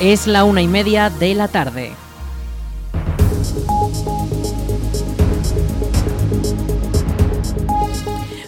Es 0.00 0.26
la 0.26 0.44
una 0.44 0.60
y 0.60 0.68
media 0.68 1.08
de 1.08 1.34
la 1.34 1.48
tarde. 1.48 1.92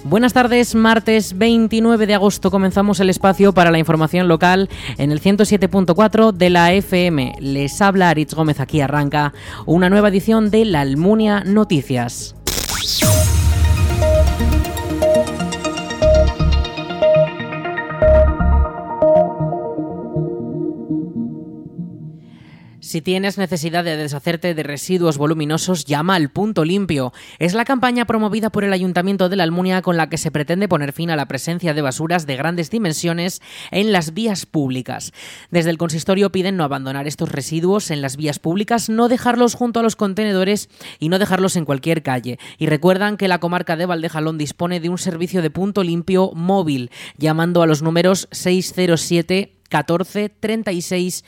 Buenas 0.05 0.35
tardes, 0.35 0.75
martes 0.75 1.39
29 1.39 2.07
de 2.07 2.15
agosto 2.15 2.51
comenzamos 2.51 3.01
el 3.01 3.09
espacio 3.09 3.55
para 3.55 3.71
la 3.71 3.79
información 3.79 4.29
local 4.29 4.69
en 4.99 5.11
el 5.11 5.23
107.4 5.23 6.33
de 6.33 6.51
la 6.51 6.73
FM. 6.75 7.37
Les 7.41 7.81
habla 7.81 8.11
Aritz 8.11 8.35
Gómez, 8.35 8.61
aquí 8.61 8.83
arranca 8.83 9.33
una 9.65 9.89
nueva 9.89 10.09
edición 10.09 10.51
de 10.51 10.67
La 10.67 10.83
Almunia 10.83 11.45
Noticias. 11.45 12.35
Si 22.89 23.03
tienes 23.03 23.37
necesidad 23.37 23.85
de 23.85 23.99
deshacerte 23.99 24.55
de 24.55 24.63
residuos 24.63 25.19
voluminosos, 25.19 25.85
llama 25.85 26.15
al 26.15 26.31
Punto 26.31 26.65
Limpio. 26.65 27.13
Es 27.39 27.53
la 27.53 27.67
campaña 27.67 28.07
promovida 28.07 28.49
por 28.49 28.65
el 28.65 28.73
Ayuntamiento 28.73 29.29
de 29.29 29.37
la 29.37 29.43
Almunia 29.43 29.83
con 29.83 29.99
la 29.99 30.09
que 30.09 30.17
se 30.17 30.31
pretende 30.31 30.69
poner 30.69 30.95
fin 30.95 31.11
a 31.11 31.17
la 31.17 31.29
presencia 31.29 31.75
de 31.75 31.83
basuras 31.83 32.27
de 32.27 32.37
grandes 32.37 32.71
dimensiones 32.71 33.43
en 33.73 33.93
las 33.93 34.15
vías 34.15 34.47
públicas. 34.47 35.13
Desde 35.51 35.69
el 35.69 35.77
consistorio 35.77 36.33
piden 36.33 36.57
no 36.57 36.65
abandonar 36.65 37.07
estos 37.07 37.31
residuos 37.31 37.91
en 37.91 38.01
las 38.01 38.17
vías 38.17 38.39
públicas, 38.39 38.89
no 38.89 39.09
dejarlos 39.09 39.55
junto 39.55 39.81
a 39.81 39.83
los 39.83 39.95
contenedores 39.95 40.71
y 40.99 41.11
no 41.11 41.19
dejarlos 41.19 41.57
en 41.57 41.67
cualquier 41.67 42.03
calle. 42.03 42.39
Y 42.57 42.69
recuerdan 42.69 43.19
que 43.19 43.29
la 43.29 43.39
comarca 43.39 43.77
de 43.77 43.85
Valdejalón 43.85 44.39
dispone 44.39 44.81
de 44.81 44.89
un 44.89 44.97
servicio 44.97 45.43
de 45.43 45.51
punto 45.51 45.83
limpio 45.83 46.33
móvil, 46.35 46.91
llamando 47.19 47.61
a 47.61 47.67
los 47.67 47.83
números 47.83 48.29
607 48.31 49.58
14 49.69 50.29
36 50.41 51.25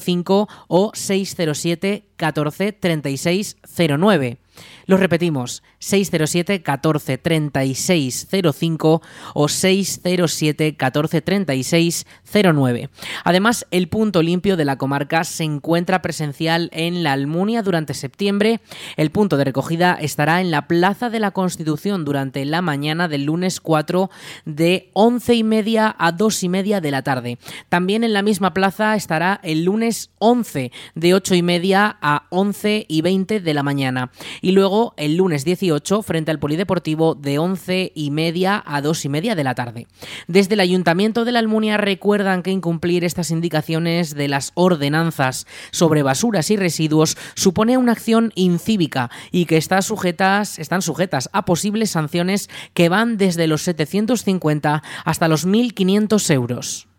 05 0.00 0.48
o 0.68 0.90
607 0.94 2.11
14 2.22 2.70
36 2.70 3.56
09. 3.98 4.38
Lo 4.86 4.96
repetimos, 4.96 5.62
607 5.78 6.62
14 6.62 7.18
36 7.18 8.28
05 8.52 9.02
o 9.34 9.48
607 9.48 10.76
14 10.76 11.22
36 11.22 12.06
09. 12.32 12.90
Además, 13.24 13.66
el 13.70 13.88
punto 13.88 14.22
limpio 14.22 14.56
de 14.56 14.64
la 14.64 14.76
comarca 14.76 15.24
se 15.24 15.44
encuentra 15.44 16.02
presencial 16.02 16.68
en 16.72 17.02
la 17.02 17.12
Almunia 17.12 17.62
durante 17.62 17.94
septiembre. 17.94 18.60
El 18.96 19.10
punto 19.10 19.36
de 19.36 19.44
recogida 19.44 19.94
estará 19.94 20.40
en 20.40 20.50
la 20.50 20.66
Plaza 20.66 21.10
de 21.10 21.20
la 21.20 21.30
Constitución 21.30 22.04
durante 22.04 22.44
la 22.44 22.62
mañana 22.62 23.08
del 23.08 23.24
lunes 23.24 23.60
4 23.60 24.10
de 24.44 24.90
11 24.92 25.34
y 25.34 25.44
media 25.44 25.94
a 25.98 26.12
2 26.12 26.42
y 26.42 26.48
media 26.48 26.80
de 26.80 26.90
la 26.90 27.02
tarde. 27.02 27.38
También 27.68 28.04
en 28.04 28.12
la 28.12 28.22
misma 28.22 28.52
plaza 28.52 28.94
estará 28.96 29.40
el 29.42 29.64
lunes 29.64 30.10
11 30.18 30.72
de 30.94 31.14
8 31.14 31.34
y 31.36 31.42
media 31.42 31.96
a 32.00 32.11
11 32.30 32.86
y 32.88 33.02
20 33.02 33.40
de 33.40 33.54
la 33.54 33.62
mañana. 33.62 34.10
Y 34.40 34.52
luego 34.52 34.94
el 34.96 35.16
lunes 35.16 35.44
18 35.44 36.02
frente 36.02 36.30
al 36.30 36.38
Polideportivo 36.38 37.14
de 37.14 37.38
11 37.38 37.92
y 37.94 38.10
media 38.10 38.62
a 38.64 38.80
2 38.80 39.04
y 39.04 39.08
media 39.08 39.34
de 39.34 39.44
la 39.44 39.54
tarde. 39.54 39.86
Desde 40.26 40.54
el 40.54 40.60
Ayuntamiento 40.60 41.24
de 41.24 41.32
la 41.32 41.38
Almunia 41.38 41.76
recuerdan 41.76 42.42
que 42.42 42.50
incumplir 42.50 43.04
estas 43.04 43.30
indicaciones 43.30 44.14
de 44.14 44.28
las 44.28 44.52
ordenanzas 44.54 45.46
sobre 45.70 46.02
basuras 46.02 46.50
y 46.50 46.56
residuos 46.56 47.16
supone 47.34 47.78
una 47.78 47.92
acción 47.92 48.32
incívica 48.34 49.10
y 49.30 49.46
que 49.46 49.56
está 49.56 49.82
sujetas, 49.82 50.58
están 50.58 50.82
sujetas 50.82 51.30
a 51.32 51.44
posibles 51.44 51.90
sanciones 51.90 52.48
que 52.74 52.88
van 52.88 53.16
desde 53.16 53.46
los 53.46 53.62
750 53.62 54.82
hasta 55.04 55.28
los 55.28 55.46
1.500 55.46 56.30
euros. 56.30 56.91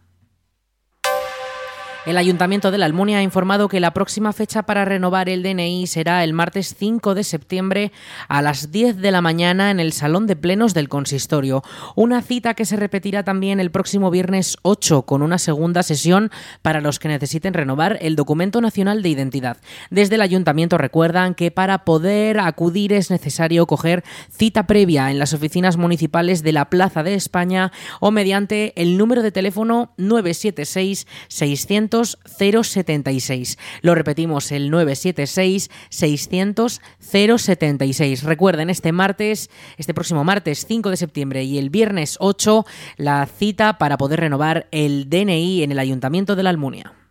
El 2.06 2.18
Ayuntamiento 2.18 2.70
de 2.70 2.78
la 2.78 2.86
Almunia 2.86 3.20
ha 3.20 3.24
informado 3.24 3.70
que 3.70 3.80
la 3.80 3.94
próxima 3.94 4.34
fecha 4.34 4.64
para 4.64 4.84
renovar 4.84 5.30
el 5.30 5.42
DNI 5.42 5.88
será 5.88 6.26
el 6.26 6.34
martes 6.34 6.76
5 6.78 7.16
de 7.16 7.24
septiembre 7.24 7.94
a 8.28 8.42
las 8.42 8.74
10 8.74 8.98
de 8.98 9.10
la 9.10 9.22
mañana 9.22 9.72
en 9.72 9.80
el 9.80 9.94
Salón 9.94 10.28
de 10.28 10.36
Plenos 10.36 10.74
del 10.74 10.90
Consistorio. 10.90 11.64
Una 11.96 12.22
cita 12.22 12.56
que 12.56 12.66
se 12.66 12.76
repetirá 12.76 13.24
también 13.24 13.62
el 13.62 13.72
próximo 13.72 14.12
viernes 14.12 14.58
8 14.64 15.04
con 15.04 15.22
una 15.22 15.38
segunda 15.38 15.82
sesión 15.82 16.30
para 16.62 16.82
los 16.82 17.00
que 17.00 17.08
necesiten 17.08 17.54
renovar 17.54 17.98
el 18.02 18.18
documento 18.18 18.60
nacional 18.60 19.02
de 19.02 19.08
identidad. 19.08 19.56
Desde 19.90 20.16
el 20.16 20.24
Ayuntamiento 20.24 20.78
recuerdan 20.78 21.36
que 21.36 21.52
para 21.52 21.86
poder 21.86 22.42
acudir 22.42 22.92
es 22.92 23.12
necesario 23.12 23.66
coger 23.66 24.04
cita 24.30 24.68
previa 24.68 25.10
en 25.10 25.20
las 25.20 25.34
oficinas 25.34 25.78
municipales 25.78 26.44
de 26.44 26.52
la 26.52 26.70
Plaza 26.70 27.02
de 27.02 27.14
España 27.14 27.72
o 28.02 28.12
mediante 28.12 28.74
el 28.76 28.98
número 28.98 29.22
de 29.22 29.32
teléfono 29.32 29.94
976 29.96 31.08
600 31.30 31.93
076. 31.94 33.58
Lo 33.82 33.96
repetimos, 33.96 34.52
el 34.52 34.70
976 34.70 35.70
600 35.90 36.82
076. 37.00 38.24
Recuerden, 38.24 38.70
este 38.70 38.92
martes, 38.92 39.50
este 39.78 39.94
próximo 39.94 40.24
martes 40.24 40.66
5 40.68 40.90
de 40.90 40.98
septiembre 40.98 41.44
y 41.44 41.58
el 41.58 41.70
viernes 41.70 42.18
8, 42.20 42.66
la 42.98 43.26
cita 43.26 43.78
para 43.78 43.98
poder 43.98 44.20
renovar 44.22 44.68
el 44.72 45.10
DNI 45.10 45.64
en 45.64 45.72
el 45.72 45.80
Ayuntamiento 45.80 46.36
de 46.36 46.44
la 46.44 46.50
Almunia. 46.50 47.03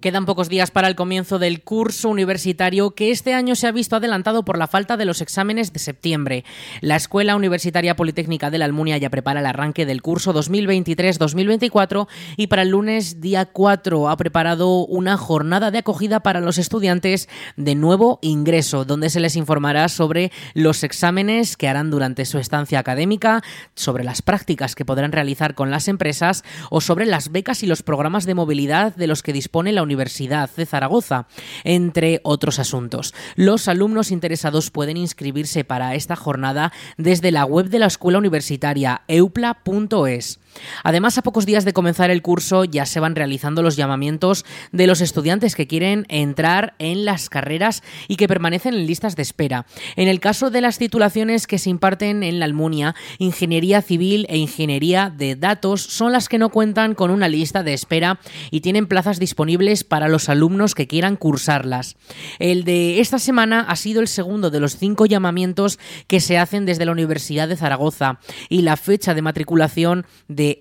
Quedan 0.00 0.24
pocos 0.24 0.48
días 0.48 0.70
para 0.70 0.88
el 0.88 0.94
comienzo 0.94 1.38
del 1.38 1.60
curso 1.62 2.08
universitario 2.08 2.92
que 2.92 3.10
este 3.10 3.34
año 3.34 3.54
se 3.54 3.66
ha 3.66 3.72
visto 3.72 3.96
adelantado 3.96 4.46
por 4.46 4.56
la 4.56 4.66
falta 4.66 4.96
de 4.96 5.04
los 5.04 5.20
exámenes 5.20 5.74
de 5.74 5.78
septiembre. 5.78 6.42
La 6.80 6.96
Escuela 6.96 7.36
Universitaria 7.36 7.96
Politécnica 7.96 8.50
de 8.50 8.56
la 8.56 8.64
Almunia 8.64 8.96
ya 8.96 9.10
prepara 9.10 9.40
el 9.40 9.46
arranque 9.46 9.84
del 9.84 10.00
curso 10.00 10.32
2023-2024 10.32 12.08
y 12.38 12.46
para 12.46 12.62
el 12.62 12.70
lunes 12.70 13.20
día 13.20 13.44
4 13.44 14.08
ha 14.08 14.16
preparado 14.16 14.86
una 14.86 15.18
jornada 15.18 15.70
de 15.70 15.78
acogida 15.78 16.20
para 16.20 16.40
los 16.40 16.56
estudiantes 16.56 17.28
de 17.58 17.74
nuevo 17.74 18.20
ingreso, 18.22 18.86
donde 18.86 19.10
se 19.10 19.20
les 19.20 19.36
informará 19.36 19.90
sobre 19.90 20.32
los 20.54 20.82
exámenes 20.82 21.58
que 21.58 21.68
harán 21.68 21.90
durante 21.90 22.24
su 22.24 22.38
estancia 22.38 22.78
académica, 22.78 23.42
sobre 23.74 24.04
las 24.04 24.22
prácticas 24.22 24.74
que 24.74 24.86
podrán 24.86 25.12
realizar 25.12 25.54
con 25.54 25.70
las 25.70 25.88
empresas 25.88 26.42
o 26.70 26.80
sobre 26.80 27.04
las 27.04 27.32
becas 27.32 27.62
y 27.62 27.66
los 27.66 27.82
programas 27.82 28.24
de 28.24 28.32
movilidad 28.32 28.96
de 28.96 29.06
los 29.06 29.22
que 29.22 29.34
dispone 29.34 29.72
la 29.72 29.82
Universidad 29.82 29.89
de 29.96 30.66
Zaragoza, 30.66 31.26
entre 31.64 32.20
otros 32.24 32.58
asuntos. 32.58 33.14
Los 33.36 33.68
alumnos 33.68 34.10
interesados 34.10 34.70
pueden 34.70 34.96
inscribirse 34.96 35.64
para 35.64 35.94
esta 35.94 36.16
jornada 36.16 36.72
desde 36.96 37.30
la 37.30 37.44
web 37.44 37.68
de 37.68 37.78
la 37.78 37.86
Escuela 37.86 38.18
Universitaria 38.18 39.02
eupla.es. 39.08 40.39
Además, 40.84 41.18
a 41.18 41.22
pocos 41.22 41.46
días 41.46 41.64
de 41.64 41.72
comenzar 41.72 42.10
el 42.10 42.22
curso 42.22 42.64
ya 42.64 42.86
se 42.86 43.00
van 43.00 43.14
realizando 43.14 43.62
los 43.62 43.76
llamamientos 43.76 44.44
de 44.72 44.86
los 44.86 45.00
estudiantes 45.00 45.54
que 45.54 45.66
quieren 45.66 46.06
entrar 46.08 46.74
en 46.78 47.04
las 47.04 47.28
carreras 47.28 47.82
y 48.08 48.16
que 48.16 48.28
permanecen 48.28 48.74
en 48.74 48.86
listas 48.86 49.16
de 49.16 49.22
espera. 49.22 49.66
En 49.96 50.08
el 50.08 50.20
caso 50.20 50.50
de 50.50 50.60
las 50.60 50.78
titulaciones 50.78 51.46
que 51.46 51.58
se 51.58 51.70
imparten 51.70 52.22
en 52.22 52.38
la 52.38 52.44
Almunia, 52.44 52.94
Ingeniería 53.18 53.82
Civil 53.82 54.26
e 54.28 54.38
Ingeniería 54.38 55.12
de 55.14 55.36
Datos 55.36 55.82
son 55.82 56.12
las 56.12 56.28
que 56.28 56.38
no 56.38 56.50
cuentan 56.50 56.94
con 56.94 57.10
una 57.10 57.28
lista 57.28 57.62
de 57.62 57.74
espera 57.74 58.20
y 58.50 58.60
tienen 58.60 58.86
plazas 58.86 59.18
disponibles 59.18 59.84
para 59.84 60.08
los 60.08 60.28
alumnos 60.28 60.74
que 60.74 60.86
quieran 60.86 61.16
cursarlas. 61.16 61.96
El 62.38 62.64
de 62.64 63.00
esta 63.00 63.18
semana 63.18 63.60
ha 63.60 63.76
sido 63.76 64.00
el 64.00 64.08
segundo 64.08 64.50
de 64.50 64.60
los 64.60 64.76
cinco 64.76 65.06
llamamientos 65.06 65.78
que 66.06 66.20
se 66.20 66.38
hacen 66.38 66.66
desde 66.66 66.84
la 66.84 66.92
Universidad 66.92 67.48
de 67.48 67.56
Zaragoza 67.56 68.20
y 68.48 68.62
la 68.62 68.76
fecha 68.76 69.14
de 69.14 69.22
matriculación 69.22 70.06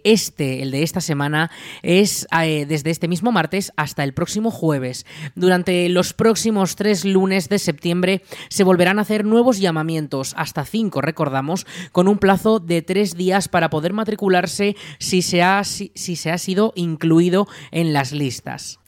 este, 0.04 0.62
el 0.62 0.72
de 0.72 0.84
esta 0.84 1.02
semana, 1.02 1.52
es 1.82 2.28
eh, 2.42 2.66
desde 2.68 2.90
este 2.90 3.08
mismo 3.08 3.32
martes 3.32 3.72
hasta 3.78 4.04
el 4.04 4.14
próximo 4.14 4.52
jueves. 4.52 5.06
Durante 5.36 5.88
los 5.90 6.14
próximos 6.14 6.76
tres 6.76 7.06
lunes 7.06 7.50
de 7.50 7.60
septiembre 7.60 8.22
se 8.50 8.64
volverán 8.64 9.00
a 9.00 9.04
hacer 9.04 9.26
nuevos 9.26 9.60
llamamientos, 9.60 10.34
hasta 10.38 10.66
cinco, 10.66 11.02
recordamos, 11.02 11.66
con 11.92 12.08
un 12.08 12.18
plazo 12.18 12.60
de 12.60 12.82
tres 12.82 13.16
días 13.16 13.48
para 13.48 13.70
poder 13.70 13.94
matricularse 13.94 14.76
si 15.00 15.22
se 15.22 15.42
ha, 15.42 15.64
si 15.64 15.92
se 15.94 16.32
ha 16.32 16.38
sido 16.38 16.74
incluido 16.76 17.48
en 17.72 17.94
las 17.94 18.12
listas. 18.12 18.80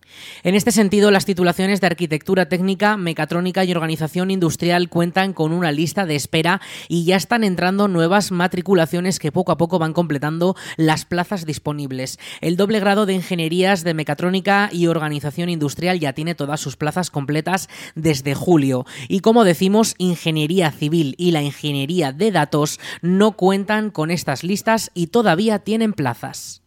En 0.43 0.55
este 0.55 0.71
sentido, 0.71 1.11
las 1.11 1.25
titulaciones 1.25 1.81
de 1.81 1.87
arquitectura 1.87 2.47
técnica, 2.47 2.97
mecatrónica 2.97 3.63
y 3.63 3.71
organización 3.71 4.31
industrial 4.31 4.89
cuentan 4.89 5.33
con 5.33 5.51
una 5.51 5.71
lista 5.71 6.05
de 6.05 6.15
espera 6.15 6.61
y 6.87 7.05
ya 7.05 7.15
están 7.15 7.43
entrando 7.43 7.87
nuevas 7.87 8.31
matriculaciones 8.31 9.19
que 9.19 9.31
poco 9.31 9.51
a 9.51 9.57
poco 9.57 9.79
van 9.79 9.93
completando 9.93 10.55
las 10.77 11.05
plazas 11.05 11.45
disponibles. 11.45 12.19
El 12.41 12.57
doble 12.57 12.79
grado 12.79 13.05
de 13.05 13.13
ingenierías 13.13 13.83
de 13.83 13.93
mecatrónica 13.93 14.69
y 14.71 14.87
organización 14.87 15.49
industrial 15.49 15.99
ya 15.99 16.13
tiene 16.13 16.35
todas 16.35 16.59
sus 16.59 16.77
plazas 16.77 17.11
completas 17.11 17.69
desde 17.95 18.35
julio. 18.35 18.85
Y 19.07 19.19
como 19.19 19.43
decimos, 19.43 19.95
ingeniería 19.97 20.71
civil 20.71 21.15
y 21.17 21.31
la 21.31 21.41
ingeniería 21.41 22.11
de 22.11 22.31
datos 22.31 22.79
no 23.01 23.33
cuentan 23.33 23.91
con 23.91 24.11
estas 24.11 24.43
listas 24.43 24.91
y 24.93 25.07
todavía 25.07 25.59
tienen 25.59 25.93
plazas. 25.93 26.61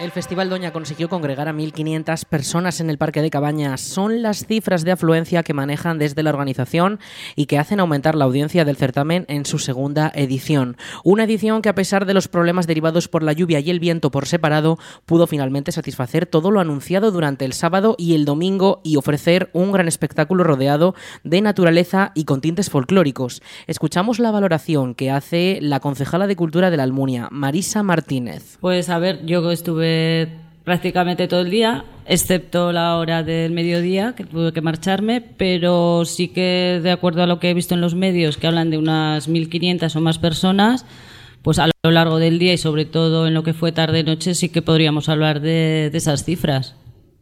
El 0.00 0.12
Festival 0.12 0.48
Doña 0.48 0.72
consiguió 0.72 1.10
congregar 1.10 1.46
a 1.46 1.52
1.500 1.52 2.24
personas 2.24 2.80
en 2.80 2.88
el 2.88 2.96
Parque 2.96 3.20
de 3.20 3.28
Cabañas. 3.28 3.82
Son 3.82 4.22
las 4.22 4.46
cifras 4.46 4.82
de 4.82 4.92
afluencia 4.92 5.42
que 5.42 5.52
manejan 5.52 5.98
desde 5.98 6.22
la 6.22 6.30
organización 6.30 7.00
y 7.36 7.44
que 7.44 7.58
hacen 7.58 7.80
aumentar 7.80 8.14
la 8.14 8.24
audiencia 8.24 8.64
del 8.64 8.78
certamen 8.78 9.26
en 9.28 9.44
su 9.44 9.58
segunda 9.58 10.10
edición. 10.14 10.78
Una 11.04 11.24
edición 11.24 11.60
que 11.60 11.68
a 11.68 11.74
pesar 11.74 12.06
de 12.06 12.14
los 12.14 12.28
problemas 12.28 12.66
derivados 12.66 13.08
por 13.08 13.22
la 13.22 13.34
lluvia 13.34 13.60
y 13.60 13.68
el 13.68 13.78
viento 13.78 14.10
por 14.10 14.26
separado, 14.26 14.78
pudo 15.04 15.26
finalmente 15.26 15.70
satisfacer 15.70 16.24
todo 16.24 16.50
lo 16.50 16.60
anunciado 16.60 17.10
durante 17.10 17.44
el 17.44 17.52
sábado 17.52 17.94
y 17.98 18.14
el 18.14 18.24
domingo 18.24 18.80
y 18.82 18.96
ofrecer 18.96 19.50
un 19.52 19.70
gran 19.70 19.86
espectáculo 19.86 20.44
rodeado 20.44 20.94
de 21.24 21.42
naturaleza 21.42 22.12
y 22.14 22.24
con 22.24 22.40
tintes 22.40 22.70
folclóricos. 22.70 23.42
Escuchamos 23.66 24.18
la 24.18 24.30
valoración 24.30 24.94
que 24.94 25.10
hace 25.10 25.58
la 25.60 25.80
concejala 25.80 26.26
de 26.26 26.36
Cultura 26.36 26.70
de 26.70 26.78
la 26.78 26.84
Almunia, 26.84 27.28
Marisa 27.30 27.82
Martínez. 27.82 28.56
Pues 28.62 28.88
a 28.88 28.98
ver, 28.98 29.26
yo 29.26 29.50
estuve 29.50 29.89
prácticamente 30.64 31.28
todo 31.28 31.40
el 31.40 31.50
día, 31.50 31.84
excepto 32.06 32.72
la 32.72 32.96
hora 32.96 33.22
del 33.22 33.52
mediodía, 33.52 34.14
que 34.16 34.24
tuve 34.24 34.52
que 34.52 34.60
marcharme, 34.60 35.20
pero 35.20 36.04
sí 36.04 36.28
que 36.28 36.80
de 36.82 36.90
acuerdo 36.90 37.22
a 37.22 37.26
lo 37.26 37.40
que 37.40 37.50
he 37.50 37.54
visto 37.54 37.74
en 37.74 37.80
los 37.80 37.94
medios, 37.94 38.36
que 38.36 38.46
hablan 38.46 38.70
de 38.70 38.78
unas 38.78 39.28
1.500 39.28 39.94
o 39.96 40.00
más 40.00 40.18
personas, 40.18 40.86
pues 41.42 41.58
a 41.58 41.66
lo 41.66 41.90
largo 41.90 42.18
del 42.18 42.38
día 42.38 42.52
y 42.52 42.58
sobre 42.58 42.84
todo 42.84 43.26
en 43.26 43.34
lo 43.34 43.42
que 43.42 43.54
fue 43.54 43.72
tarde-noche 43.72 44.34
sí 44.34 44.48
que 44.48 44.62
podríamos 44.62 45.08
hablar 45.08 45.40
de 45.40 45.90
esas 45.92 46.24
cifras. 46.24 46.74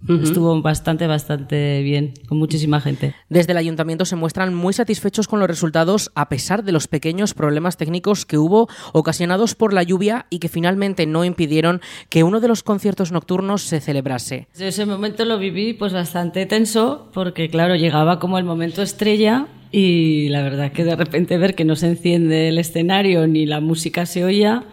Estuvo 0.07 0.63
bastante, 0.63 1.07
bastante 1.07 1.83
bien, 1.83 2.15
con 2.29 2.39
muchísima 2.39 2.81
gente. 2.81 3.15
Desde 3.29 3.53
el 3.53 3.59
ayuntamiento 3.59 4.05
se 4.05 4.17
muestran 4.17 4.55
muy 4.55 4.73
satisfechos 4.73 5.27
con 5.27 5.41
los 5.41 5.49
resultados 5.49 6.11
a 6.15 6.29
pesar 6.29 6.63
de 6.65 6.73
los 6.73 6.87
pequeños 6.87 7.35
problemas 7.35 7.77
técnicos 7.77 8.25
que 8.25 8.39
hubo 8.39 8.69
ocasionados 8.93 9.55
por 9.55 9.73
la 9.73 9.83
lluvia 9.83 10.27
y 10.31 10.39
que 10.39 10.49
finalmente 10.49 11.07
no 11.07 11.25
impidieron 11.25 11.81
que 12.09 12.23
uno 12.23 12.41
de 12.41 12.49
los 12.49 12.63
conciertos 12.63 13.13
nocturnos 13.13 13.63
se 13.63 13.81
celebrase. 13.81 14.47
ese 14.59 14.87
momento 14.87 15.25
lo 15.25 15.39
viví 15.39 15.75
pues 15.75 15.93
bastante 15.93 16.47
tenso 16.47 17.11
porque 17.13 17.49
claro, 17.49 17.75
llegaba 17.75 18.19
como 18.19 18.39
el 18.39 18.45
momento 18.45 18.83
estrella 18.83 19.47
y 19.71 20.29
la 20.29 20.43
verdad 20.43 20.73
que 20.73 20.85
de 20.85 20.97
repente 20.97 21.37
ver 21.37 21.55
que 21.55 21.65
no 21.65 21.77
se 21.77 21.89
enciende 21.89 22.49
el 22.49 22.59
escenario 22.59 23.27
ni 23.27 23.47
la 23.47 23.61
música 23.61 24.07
se 24.07 24.25
oía 24.25 24.65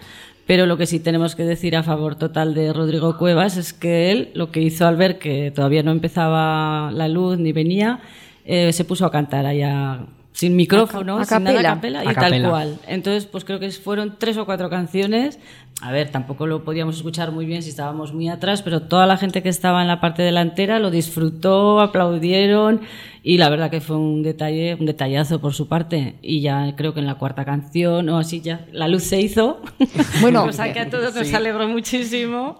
pero 0.45 0.65
lo 0.65 0.77
que 0.77 0.85
sí 0.85 0.99
tenemos 0.99 1.35
que 1.35 1.43
decir 1.43 1.75
a 1.75 1.83
favor 1.83 2.15
total 2.15 2.53
de 2.53 2.71
Rodrigo 2.71 3.17
Cuevas 3.17 3.57
es 3.57 3.73
que 3.73 4.11
él, 4.11 4.31
lo 4.33 4.51
que 4.51 4.61
hizo 4.61 4.87
al 4.87 4.95
ver 4.95 5.17
que 5.17 5.51
todavía 5.51 5.83
no 5.83 5.91
empezaba 5.91 6.91
la 6.91 7.07
luz 7.07 7.37
ni 7.39 7.51
venía, 7.51 7.99
eh, 8.45 8.71
se 8.73 8.85
puso 8.85 9.05
a 9.05 9.11
cantar 9.11 9.45
allá 9.45 10.05
sin 10.35 10.55
micrófono, 10.55 11.23
sin 11.23 11.43
nada 11.45 11.59
a 11.59 11.63
capela 11.63 12.03
y 12.03 12.13
tal 12.13 12.49
cual. 12.49 12.77
Entonces, 12.87 13.25
pues 13.25 13.45
creo 13.45 13.59
que 13.59 13.71
fueron 13.71 14.15
tres 14.19 14.37
o 14.37 14.45
cuatro 14.45 14.69
canciones. 14.69 15.39
A 15.81 15.91
ver, 15.91 16.09
tampoco 16.09 16.47
lo 16.47 16.63
podíamos 16.63 16.95
escuchar 16.95 17.31
muy 17.31 17.45
bien 17.45 17.61
si 17.61 17.69
estábamos 17.69 18.13
muy 18.13 18.29
atrás, 18.29 18.61
pero 18.61 18.83
toda 18.83 19.05
la 19.05 19.17
gente 19.17 19.43
que 19.43 19.49
estaba 19.49 19.81
en 19.81 19.87
la 19.87 19.99
parte 19.99 20.23
delantera 20.23 20.79
lo 20.79 20.89
disfrutó, 20.89 21.81
aplaudieron 21.81 22.81
y 23.27 23.39
la 23.39 23.49
verdad 23.49 23.71
que 23.71 23.81
fue 23.81 23.97
un 23.97 24.21
detalle, 24.21 24.75
un 24.79 24.85
detallazo 24.85 25.41
por 25.41 25.55
su 25.55 25.67
parte. 25.67 26.13
Y 26.21 26.41
ya 26.41 26.75
creo 26.75 26.93
que 26.93 26.99
en 26.99 27.07
la 27.07 27.15
cuarta 27.15 27.43
canción 27.43 28.07
o 28.09 28.19
así 28.19 28.39
ya 28.39 28.67
la 28.71 28.87
luz 28.87 29.03
se 29.03 29.19
hizo. 29.19 29.61
Bueno, 30.21 30.45
cosa 30.45 30.71
que 30.71 30.79
a 30.79 30.89
todos 30.89 31.13
nos 31.15 31.33
alegró 31.33 31.67
muchísimo. 31.67 32.57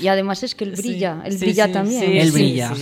Y, 0.00 0.06
además 0.08 0.42
es 0.42 0.54
que 0.54 0.64
él 0.64 0.72
brilla, 0.72 1.22
él 1.24 1.36
brilla 1.36 1.70
también. 1.70 2.02
él 2.04 2.32
brilla. 2.32 2.72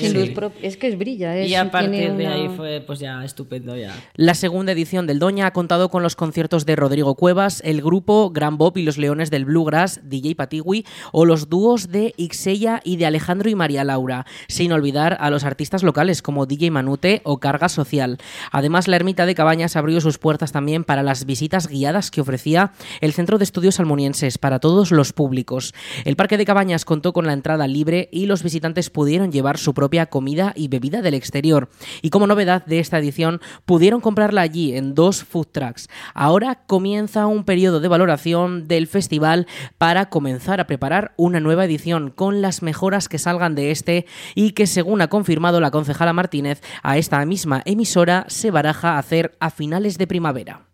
es 0.63 0.77
que 0.77 0.87
es 0.87 0.99
brilla. 0.99 1.37
Es, 1.37 1.51
y 1.51 1.55
a 1.55 1.71
partir 1.71 2.15
de 2.15 2.27
ahí 2.27 2.49
fue 2.57 2.81
pues 2.81 3.01
ya 3.01 3.25
estupendo 3.25 3.77
ya. 3.77 3.95
La 4.15 4.35
segunda 4.35 4.73
edición 4.73 5.07
del 5.07 5.19
Doña 5.19 5.47
ha 5.47 5.53
contado 5.53 5.91
con 5.91 6.03
los 6.03 6.17
conciertos 6.17 6.65
de 6.65 6.77
Rodrigo 6.77 7.15
Cuevas, 7.15 7.61
el 7.65 7.83
grupo 7.83 8.31
Gran 8.31 8.57
Bob 8.57 8.79
y 8.79 8.83
los 8.83 8.97
Leones 8.97 9.31
del 9.31 9.45
Bluegrass, 9.51 10.01
DJ 10.05 10.37
Patigui, 10.37 10.87
o 11.11 11.27
los 11.27 11.49
dúos 11.49 11.89
de 11.89 12.15
Ixella 12.17 12.81
y 12.85 12.97
de 12.97 13.07
Alejandro 13.07 13.51
y 13.51 13.57
María 13.57 13.83
Laura, 13.83 14.27
sin 14.47 14.71
olvidar 14.71 15.17
a 15.21 15.29
los 15.29 15.43
artistas 15.43 15.83
locales 15.83 16.23
como 16.23 16.47
DJ 16.47 16.71
Manut 16.71 17.01
o 17.25 17.39
carga 17.39 17.69
social. 17.69 18.19
Además, 18.53 18.87
la 18.87 18.97
ermita 18.97 19.27
de 19.27 19.35
Cabañas 19.35 19.75
abrió 19.75 20.01
sus 20.01 20.19
puertas 20.19 20.53
también 20.53 20.85
para 20.85 21.03
las 21.03 21.25
visitas 21.25 21.67
guiadas 21.67 22.11
que 22.11 22.21
ofrecía 22.21 22.73
el 23.01 23.13
Centro 23.13 23.39
de 23.39 23.45
Estudios 23.45 23.81
Almonienses 23.81 24.39
para 24.39 24.59
todos 24.59 24.93
los 24.93 25.13
públicos. 25.13 25.75
El 26.05 26.17
Parque 26.17 26.37
de 26.37 26.45
Cabañas 26.45 26.85
contó 26.85 27.13
con 27.13 27.27
la 27.27 27.33
entrada 27.33 27.67
libre 27.67 28.09
y 28.13 28.27
los 28.27 28.43
visitantes 28.43 28.91
pudieron 28.91 29.33
llevar 29.33 29.59
su 29.59 29.75
propia 29.75 30.07
comida 30.07 30.53
y 30.55 30.69
bebida 30.69 31.03
del 31.03 31.15
exterior. 31.15 31.71
Y 32.03 32.11
como 32.11 32.27
novedad 32.27 32.65
de 32.67 32.79
esta 32.79 32.99
edición, 32.99 33.41
pudieron 33.65 34.01
comprarla 34.01 34.43
allí 34.43 34.77
en 34.77 34.95
dos 34.95 35.25
food 35.25 35.49
trucks. 35.53 35.89
Ahora 36.15 36.63
comienza 36.67 37.27
un 37.27 37.45
periodo 37.45 37.81
de 37.81 37.89
valoración 37.89 38.69
del 38.69 38.87
festival 38.87 39.40
para 39.79 40.11
comenzar 40.11 40.61
a 40.61 40.67
preparar 40.67 41.13
una 41.17 41.41
nueva 41.41 41.65
edición 41.65 42.11
con 42.11 42.43
las 42.43 42.63
mejoras 42.63 43.09
que 43.09 43.19
salgan 43.19 43.55
de 43.55 43.71
este 43.71 44.07
y 44.35 44.53
que 44.53 44.67
según 44.67 45.01
ha 45.01 45.09
confirmado 45.09 45.61
la 45.61 45.71
concejala 45.71 46.13
Martínez 46.13 46.63
a 46.83 46.97
esta 46.97 47.25
misma 47.27 47.63
emisora 47.65 48.25
se 48.29 48.51
baraja 48.51 48.99
hacer 48.99 49.37
a 49.41 49.51
finales 49.51 49.99
de 49.99 50.07
primavera. 50.07 50.70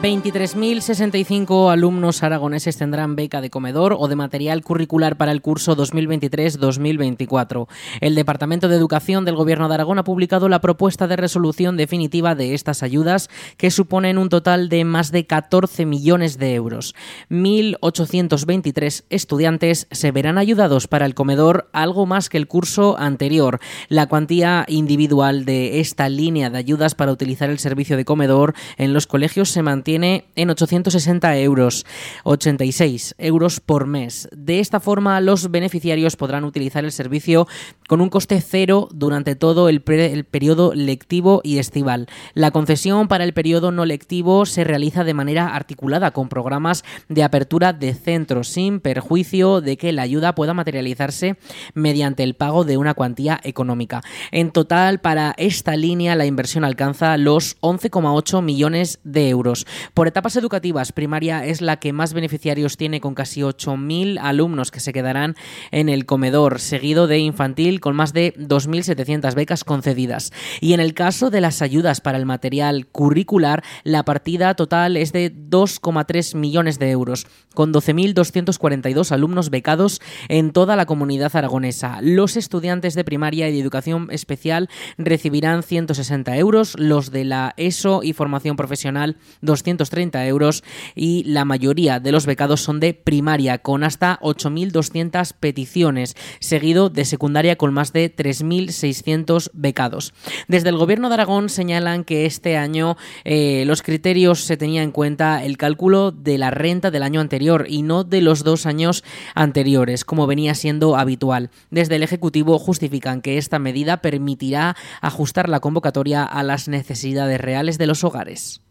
23.065 0.00 1.72
alumnos 1.72 2.22
aragoneses 2.22 2.76
tendrán 2.76 3.16
beca 3.16 3.40
de 3.40 3.50
comedor 3.50 3.96
o 3.98 4.06
de 4.06 4.14
material 4.14 4.62
curricular 4.62 5.16
para 5.16 5.32
el 5.32 5.42
curso 5.42 5.76
2023-2024. 5.76 7.66
El 8.00 8.14
Departamento 8.14 8.68
de 8.68 8.76
Educación 8.76 9.24
del 9.24 9.34
Gobierno 9.34 9.66
de 9.66 9.74
Aragón 9.74 9.98
ha 9.98 10.04
publicado 10.04 10.48
la 10.48 10.60
propuesta 10.60 11.08
de 11.08 11.16
resolución 11.16 11.76
definitiva 11.76 12.36
de 12.36 12.54
estas 12.54 12.84
ayudas, 12.84 13.28
que 13.56 13.72
suponen 13.72 14.18
un 14.18 14.28
total 14.28 14.68
de 14.68 14.84
más 14.84 15.10
de 15.10 15.26
14 15.26 15.84
millones 15.84 16.38
de 16.38 16.54
euros. 16.54 16.94
1.823 17.28 19.02
estudiantes 19.10 19.88
se 19.90 20.12
verán 20.12 20.38
ayudados 20.38 20.86
para 20.86 21.06
el 21.06 21.16
comedor, 21.16 21.68
algo 21.72 22.06
más 22.06 22.28
que 22.28 22.38
el 22.38 22.46
curso 22.46 22.96
anterior. 23.00 23.58
La 23.88 24.06
cuantía 24.06 24.64
individual 24.68 25.44
de 25.44 25.80
esta 25.80 26.08
línea 26.08 26.50
de 26.50 26.58
ayudas 26.58 26.94
para 26.94 27.10
utilizar 27.10 27.50
el 27.50 27.58
servicio 27.58 27.96
de 27.96 28.04
comedor 28.04 28.54
en 28.76 28.92
los 28.92 29.08
colegios 29.08 29.48
se 29.48 29.62
mantiene 29.62 29.87
tiene 29.88 30.26
en 30.36 30.50
860 30.50 31.38
euros, 31.38 31.86
86 32.24 33.14
euros 33.16 33.58
por 33.58 33.86
mes. 33.86 34.28
De 34.36 34.60
esta 34.60 34.80
forma, 34.80 35.18
los 35.22 35.50
beneficiarios 35.50 36.14
podrán 36.14 36.44
utilizar 36.44 36.84
el 36.84 36.92
servicio 36.92 37.48
con 37.88 38.02
un 38.02 38.10
coste 38.10 38.40
cero 38.40 38.88
durante 38.92 39.34
todo 39.34 39.68
el, 39.68 39.80
periodo 39.80 40.74
lectivo 40.74 41.40
y 41.42 41.58
estival. 41.58 42.06
La 42.34 42.52
concesión 42.52 43.08
para 43.08 43.24
el 43.24 43.32
periodo 43.32 43.72
no 43.72 43.86
lectivo 43.86 44.46
se 44.46 44.62
realiza 44.62 45.04
de 45.04 45.14
manera 45.14 45.56
articulada 45.56 46.12
con 46.12 46.28
programas 46.28 46.84
de 47.08 47.24
apertura 47.24 47.72
de 47.72 47.94
centros, 47.94 48.48
sin 48.48 48.78
perjuicio 48.78 49.62
de 49.62 49.78
que 49.78 49.92
la 49.92 50.02
ayuda 50.02 50.34
pueda 50.34 50.54
materializarse 50.54 51.38
mediante 51.74 52.22
el 52.22 52.34
pago 52.34 52.64
de 52.64 52.76
una 52.76 52.92
cuantía 52.92 53.40
económica. 53.42 54.02
En 54.32 54.50
total, 54.50 55.00
para 55.00 55.34
esta 55.38 55.74
línea, 55.74 56.14
la 56.14 56.26
inversión 56.26 56.64
alcanza 56.64 57.16
los 57.16 57.58
11,8 57.62 58.42
millones 58.42 59.00
de 59.02 59.30
euros. 59.30 59.66
Por 59.94 60.08
etapas 60.08 60.36
educativas, 60.36 60.92
primaria 60.92 61.46
es 61.46 61.62
la 61.62 61.78
que 61.78 61.94
más 61.94 62.12
beneficiarios 62.12 62.76
tiene 62.76 63.00
con 63.00 63.14
casi 63.14 63.40
8.000 63.40 64.18
alumnos 64.20 64.70
que 64.70 64.80
se 64.80 64.92
quedarán 64.92 65.36
en 65.70 65.88
el 65.88 66.04
comedor, 66.04 66.60
seguido 66.60 67.06
de 67.06 67.20
infantil 67.20 67.77
con 67.80 67.96
más 67.96 68.12
de 68.12 68.34
2.700 68.34 69.34
becas 69.34 69.64
concedidas. 69.64 70.32
Y 70.60 70.72
en 70.72 70.80
el 70.80 70.94
caso 70.94 71.30
de 71.30 71.40
las 71.40 71.62
ayudas 71.62 72.00
para 72.00 72.18
el 72.18 72.26
material 72.26 72.86
curricular, 72.86 73.62
la 73.84 74.04
partida 74.04 74.54
total 74.54 74.96
es 74.96 75.12
de 75.12 75.32
2,3 75.32 76.34
millones 76.36 76.78
de 76.78 76.90
euros, 76.90 77.26
con 77.54 77.72
12.242 77.72 79.12
alumnos 79.12 79.50
becados 79.50 80.00
en 80.28 80.52
toda 80.52 80.76
la 80.76 80.86
comunidad 80.86 81.34
aragonesa. 81.34 82.00
Los 82.02 82.36
estudiantes 82.36 82.94
de 82.94 83.04
primaria 83.04 83.48
y 83.48 83.52
de 83.52 83.60
educación 83.60 84.08
especial 84.10 84.68
recibirán 84.98 85.62
160 85.62 86.36
euros, 86.36 86.74
los 86.78 87.10
de 87.10 87.24
la 87.24 87.54
ESO 87.56 88.02
y 88.02 88.12
formación 88.12 88.56
profesional 88.56 89.16
200 89.40 89.68
230 89.78 90.26
euros 90.26 90.64
y 90.94 91.24
la 91.24 91.44
mayoría 91.44 92.00
de 92.00 92.12
los 92.12 92.26
becados 92.26 92.60
son 92.60 92.80
de 92.80 92.94
primaria 92.94 93.58
con 93.58 93.84
hasta 93.84 94.18
8.200 94.20 95.32
peticiones, 95.38 96.16
seguido 96.40 96.90
de 96.90 97.04
secundaria 97.04 97.56
con 97.56 97.67
más 97.72 97.92
de 97.92 98.14
3.600 98.14 99.50
becados. 99.52 100.14
Desde 100.48 100.68
el 100.68 100.76
Gobierno 100.76 101.08
de 101.08 101.14
Aragón 101.14 101.48
señalan 101.48 102.04
que 102.04 102.26
este 102.26 102.56
año 102.56 102.96
eh, 103.24 103.64
los 103.66 103.82
criterios 103.82 104.44
se 104.44 104.56
tenía 104.56 104.82
en 104.82 104.92
cuenta 104.92 105.44
el 105.44 105.56
cálculo 105.56 106.12
de 106.12 106.38
la 106.38 106.50
renta 106.50 106.90
del 106.90 107.02
año 107.02 107.20
anterior 107.20 107.66
y 107.68 107.82
no 107.82 108.04
de 108.04 108.20
los 108.20 108.44
dos 108.44 108.66
años 108.66 109.04
anteriores, 109.34 110.04
como 110.04 110.26
venía 110.26 110.54
siendo 110.54 110.96
habitual. 110.96 111.50
Desde 111.70 111.96
el 111.96 112.02
Ejecutivo 112.02 112.58
justifican 112.58 113.20
que 113.20 113.38
esta 113.38 113.58
medida 113.58 114.02
permitirá 114.02 114.76
ajustar 115.00 115.48
la 115.48 115.60
convocatoria 115.60 116.24
a 116.24 116.42
las 116.42 116.68
necesidades 116.68 117.40
reales 117.40 117.78
de 117.78 117.86
los 117.86 118.04
hogares. 118.04 118.62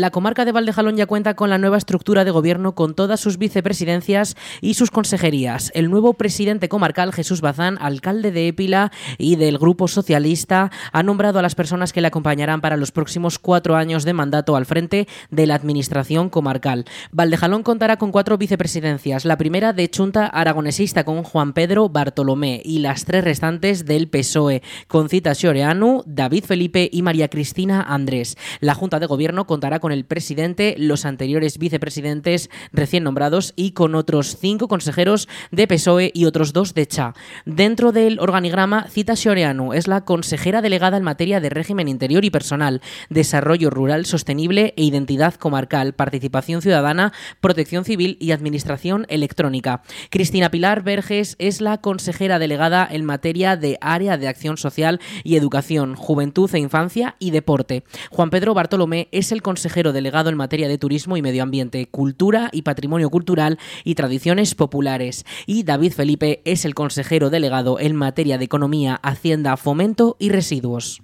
La 0.00 0.10
comarca 0.10 0.46
de 0.46 0.52
Valdejalón 0.52 0.96
ya 0.96 1.04
cuenta 1.04 1.34
con 1.34 1.50
la 1.50 1.58
nueva 1.58 1.76
estructura 1.76 2.24
de 2.24 2.30
gobierno 2.30 2.74
con 2.74 2.94
todas 2.94 3.20
sus 3.20 3.36
vicepresidencias 3.36 4.34
y 4.62 4.72
sus 4.72 4.90
consejerías. 4.90 5.70
El 5.74 5.90
nuevo 5.90 6.14
presidente 6.14 6.70
comarcal, 6.70 7.12
Jesús 7.12 7.42
Bazán, 7.42 7.76
alcalde 7.82 8.32
de 8.32 8.48
Épila 8.48 8.92
y 9.18 9.36
del 9.36 9.58
Grupo 9.58 9.88
Socialista, 9.88 10.70
ha 10.92 11.02
nombrado 11.02 11.38
a 11.38 11.42
las 11.42 11.54
personas 11.54 11.92
que 11.92 12.00
le 12.00 12.06
acompañarán 12.06 12.62
para 12.62 12.78
los 12.78 12.92
próximos 12.92 13.38
cuatro 13.38 13.76
años 13.76 14.04
de 14.04 14.14
mandato 14.14 14.56
al 14.56 14.64
frente 14.64 15.06
de 15.30 15.46
la 15.46 15.54
administración 15.54 16.30
comarcal. 16.30 16.86
Valdejalón 17.12 17.62
contará 17.62 17.98
con 17.98 18.10
cuatro 18.10 18.38
vicepresidencias. 18.38 19.26
La 19.26 19.36
primera 19.36 19.74
de 19.74 19.90
Chunta 19.90 20.24
aragonesista 20.24 21.04
con 21.04 21.24
Juan 21.24 21.52
Pedro 21.52 21.90
Bartolomé 21.90 22.62
y 22.64 22.78
las 22.78 23.04
tres 23.04 23.22
restantes 23.22 23.84
del 23.84 24.08
PSOE, 24.08 24.62
con 24.88 25.10
Cita 25.10 25.34
Xoreanu, 25.34 26.04
David 26.06 26.44
Felipe 26.44 26.88
y 26.90 27.02
María 27.02 27.28
Cristina 27.28 27.82
Andrés. 27.82 28.38
La 28.60 28.74
Junta 28.74 28.98
de 28.98 29.04
Gobierno 29.04 29.46
contará 29.46 29.78
con 29.78 29.89
el 29.92 30.04
presidente, 30.04 30.74
los 30.78 31.04
anteriores 31.04 31.58
vicepresidentes 31.58 32.50
recién 32.72 33.04
nombrados 33.04 33.52
y 33.56 33.72
con 33.72 33.94
otros 33.94 34.36
cinco 34.40 34.68
consejeros 34.68 35.28
de 35.50 35.66
PSOE 35.66 36.10
y 36.14 36.24
otros 36.24 36.52
dos 36.52 36.74
de 36.74 36.86
CHA. 36.86 37.14
Dentro 37.44 37.92
del 37.92 38.20
organigrama, 38.20 38.86
Cita 38.88 39.16
Xoreanu 39.16 39.72
es 39.72 39.88
la 39.88 40.04
consejera 40.04 40.62
delegada 40.62 40.96
en 40.96 41.02
materia 41.02 41.40
de 41.40 41.50
régimen 41.50 41.88
interior 41.88 42.24
y 42.24 42.30
personal, 42.30 42.82
desarrollo 43.08 43.70
rural 43.70 44.06
sostenible 44.06 44.74
e 44.76 44.84
identidad 44.84 45.34
comarcal, 45.34 45.94
participación 45.94 46.62
ciudadana, 46.62 47.12
protección 47.40 47.84
civil 47.84 48.16
y 48.20 48.32
administración 48.32 49.06
electrónica. 49.08 49.82
Cristina 50.10 50.50
Pilar 50.50 50.82
Verges 50.82 51.36
es 51.38 51.60
la 51.60 51.78
consejera 51.78 52.38
delegada 52.38 52.86
en 52.90 53.04
materia 53.04 53.56
de 53.56 53.78
área 53.80 54.18
de 54.18 54.28
acción 54.28 54.56
social 54.56 55.00
y 55.24 55.36
educación, 55.36 55.94
juventud 55.94 56.50
e 56.54 56.58
infancia 56.58 57.16
y 57.18 57.30
deporte. 57.30 57.84
Juan 58.10 58.30
Pedro 58.30 58.54
Bartolomé 58.54 59.08
es 59.12 59.32
el 59.32 59.42
consejero 59.42 59.69
delegado 59.92 60.30
en 60.30 60.36
materia 60.36 60.68
de 60.68 60.78
turismo 60.78 61.16
y 61.16 61.22
medio 61.22 61.42
ambiente, 61.42 61.86
cultura 61.86 62.50
y 62.52 62.62
patrimonio 62.62 63.10
cultural 63.10 63.58
y 63.84 63.94
tradiciones 63.94 64.54
populares. 64.54 65.24
Y 65.46 65.62
David 65.62 65.92
Felipe 65.92 66.42
es 66.44 66.64
el 66.64 66.74
consejero 66.74 67.30
delegado 67.30 67.78
en 67.78 67.94
materia 67.94 68.38
de 68.38 68.44
economía, 68.44 68.96
hacienda, 69.02 69.56
fomento 69.56 70.16
y 70.18 70.30
residuos. 70.30 71.02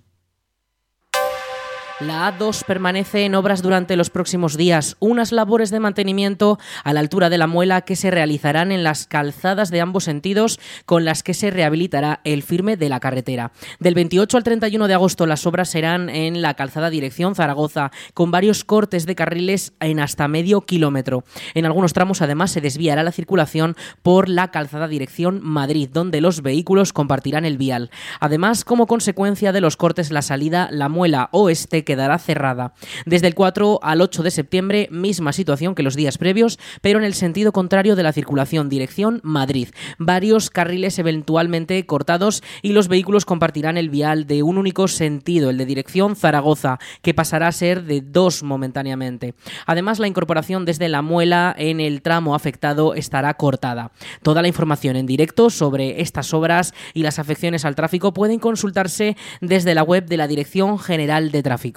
La 1.99 2.31
A2 2.31 2.63
permanece 2.67 3.25
en 3.25 3.35
obras 3.35 3.63
durante 3.63 3.97
los 3.97 4.11
próximos 4.11 4.59
días, 4.59 4.99
unas 5.01 5.33
labores 5.33 5.71
de 5.71 5.81
mantenimiento 5.81 6.59
a 6.85 6.93
la 6.93 7.01
altura 7.01 7.31
de 7.31 7.39
la 7.39 7.47
muela 7.47 7.81
que 7.81 7.97
se 7.97 8.11
realizarán 8.11 8.71
en 8.71 8.85
las 8.85 9.07
calzadas 9.07 9.71
de 9.71 9.81
ambos 9.81 10.05
sentidos 10.05 10.61
con 10.85 11.07
las 11.07 11.23
que 11.23 11.33
se 11.33 11.51
rehabilitará 11.51 12.21
el 12.25 12.43
firme 12.43 12.77
de 12.77 12.91
la 12.91 13.01
carretera. 13.01 13.53
Del 13.81 13.95
28 13.95 14.37
al 14.37 14.45
31 14.45 14.89
de 14.89 14.93
agosto 14.93 15.25
las 15.25 15.47
obras 15.47 15.71
serán 15.71 16.11
en 16.11 16.43
la 16.43 16.53
calzada 16.53 16.91
dirección 16.91 17.35
Zaragoza, 17.35 17.91
con 18.13 18.31
varios 18.31 18.65
cortes 18.65 19.07
de 19.07 19.15
carriles 19.15 19.73
en 19.81 19.99
hasta 19.99 20.29
medio 20.29 20.61
kilómetro. 20.67 21.25
En 21.55 21.65
algunos 21.65 21.95
tramos 21.95 22.21
además 22.21 22.51
se 22.51 22.61
desviará 22.61 23.05
la 23.05 23.13
circulación 23.13 23.75
por 24.03 24.29
la 24.29 24.51
calzada 24.51 24.87
dirección 24.87 25.41
Madrid, 25.43 25.89
donde 25.91 26.21
los 26.21 26.43
vehículos 26.43 26.93
compartirán 26.93 27.47
el 27.47 27.57
vial. 27.57 27.91
Además, 28.21 28.67
como 28.67 28.87
consecuencia 28.87 29.53
de 29.53 29.63
los 29.63 29.79
cortes, 29.79 30.11
la 30.11 30.21
salida 30.21 30.69
La 30.71 30.91
Muela 30.91 31.31
Oeste 31.33 31.86
quedará 31.87 32.19
cerrada. 32.19 32.75
Desde 33.07 33.29
el 33.29 33.35
4 33.35 33.81
al 33.83 34.03
8 34.03 34.23
de 34.23 34.31
septiembre, 34.31 34.89
misma 34.91 35.33
situación 35.33 35.75
que 35.75 35.83
los 35.83 35.97
días 35.97 36.19
previos, 36.19 36.59
pero 36.83 36.99
en 36.99 37.07
el 37.07 37.15
sentido 37.15 37.53
contrario 37.53 37.97
de 37.97 38.03
la 38.03 38.13
circulación 38.13 38.69
dirección 38.69 39.21
Madrid. 39.23 39.69
Varios 39.99 40.51
carriles 40.51 40.99
eventualmente 40.99 41.87
cortados 41.87 42.43
y 42.61 42.73
los 42.73 42.89
vehículos 42.89 43.25
compartirán 43.25 43.79
el 43.79 43.89
vial 43.89 44.27
de 44.27 44.43
un 44.43 44.59
único 44.59 44.89
sentido, 44.89 45.49
el 45.49 45.57
de 45.57 45.65
dirección 45.65 46.17
Zaragoza, 46.17 46.79
que 47.01 47.15
pasará 47.15 47.49
a 47.49 47.53
ser 47.53 47.85
de 47.85 48.03
dos 48.03 48.43
momentáneamente. 48.43 49.35
Además, 49.65 49.99
la 49.99 50.09
incorporación 50.09 50.65
desde 50.65 50.89
la 50.89 51.01
muela 51.01 51.55
en 51.57 51.81
el 51.81 52.03
tramo 52.03 52.35
afectado 52.35 52.95
estará 52.95 53.33
cortada. 53.35 53.93
Toda 54.23 54.43
la 54.43 54.49
información 54.49 54.97
en 54.97 55.07
directo 55.07 55.49
sobre 55.51 56.01
estas 56.01 56.35
obras 56.35 56.75
y 56.93 57.03
las 57.03 57.19
afecciones 57.19 57.65
al 57.65 57.77
tráfico 57.77 58.13
pueden 58.13 58.39
consultarse 58.39 59.17
desde 59.41 59.75
la 59.75 59.83
web 59.83 60.07
de 60.07 60.17
la 60.17 60.29
Dirección 60.29 60.79
General 60.79 61.31
de 61.31 61.43
Tráfico. 61.43 61.76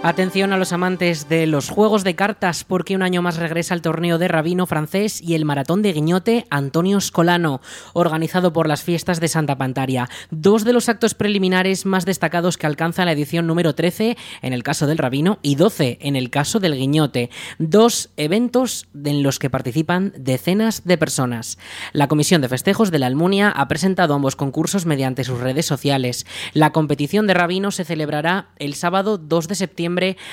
Atención 0.00 0.52
a 0.52 0.56
los 0.56 0.72
amantes 0.72 1.28
de 1.28 1.48
los 1.48 1.70
juegos 1.70 2.04
de 2.04 2.14
cartas 2.14 2.62
porque 2.62 2.94
un 2.94 3.02
año 3.02 3.20
más 3.20 3.36
regresa 3.36 3.74
el 3.74 3.82
torneo 3.82 4.16
de 4.16 4.28
Rabino 4.28 4.64
francés 4.64 5.20
y 5.20 5.34
el 5.34 5.44
maratón 5.44 5.82
de 5.82 5.92
Guiñote 5.92 6.46
Antonio 6.50 7.00
Scolano, 7.00 7.60
organizado 7.94 8.52
por 8.52 8.68
las 8.68 8.84
fiestas 8.84 9.18
de 9.18 9.26
Santa 9.26 9.58
Pantaria. 9.58 10.08
Dos 10.30 10.64
de 10.64 10.72
los 10.72 10.88
actos 10.88 11.14
preliminares 11.14 11.84
más 11.84 12.04
destacados 12.04 12.56
que 12.56 12.68
alcanza 12.68 13.04
la 13.04 13.10
edición 13.10 13.48
número 13.48 13.74
13 13.74 14.16
en 14.40 14.52
el 14.52 14.62
caso 14.62 14.86
del 14.86 14.98
Rabino 14.98 15.40
y 15.42 15.56
12 15.56 15.98
en 16.00 16.14
el 16.14 16.30
caso 16.30 16.60
del 16.60 16.76
Guiñote. 16.76 17.28
Dos 17.58 18.10
eventos 18.16 18.86
en 19.04 19.24
los 19.24 19.40
que 19.40 19.50
participan 19.50 20.12
decenas 20.16 20.84
de 20.84 20.96
personas. 20.96 21.58
La 21.92 22.06
Comisión 22.06 22.40
de 22.40 22.48
Festejos 22.48 22.92
de 22.92 23.00
la 23.00 23.08
Almunia 23.08 23.50
ha 23.50 23.66
presentado 23.66 24.14
ambos 24.14 24.36
concursos 24.36 24.86
mediante 24.86 25.24
sus 25.24 25.40
redes 25.40 25.66
sociales. 25.66 26.24
La 26.54 26.70
competición 26.70 27.26
de 27.26 27.34
Rabino 27.34 27.72
se 27.72 27.84
celebrará 27.84 28.50
el 28.58 28.74
sábado 28.74 29.18
2 29.18 29.48
de 29.48 29.54
septiembre 29.56 29.87